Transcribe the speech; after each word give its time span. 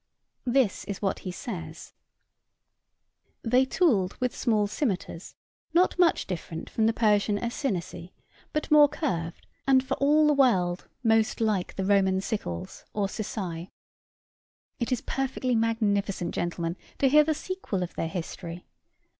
This 0.47 0.83
is 0.85 0.99
what 0.99 1.19
he 1.19 1.31
says 1.31 1.93
'They 3.43 3.65
tooled 3.65 4.15
with 4.19 4.35
small 4.35 4.65
scymetars 4.65 5.35
not 5.75 5.99
much 5.99 6.25
different 6.25 6.71
from 6.71 6.87
the 6.87 6.91
Persian 6.91 7.37
acinacæ, 7.37 8.09
but 8.51 8.71
more 8.71 8.89
curved, 8.89 9.45
and 9.67 9.83
for 9.85 9.93
all 9.97 10.25
the 10.25 10.33
world 10.33 10.87
most 11.03 11.39
like 11.39 11.75
the 11.75 11.85
Roman 11.85 12.19
sickles 12.19 12.83
or 12.93 13.05
sicæ.' 13.05 13.69
It 14.79 14.91
is 14.91 15.01
perfectly 15.01 15.53
magnificent, 15.53 16.33
gentlemen, 16.33 16.77
to 16.97 17.07
hear 17.07 17.23
the 17.23 17.35
sequel 17.35 17.83
of 17.83 17.93
their 17.93 18.09
history. 18.09 18.65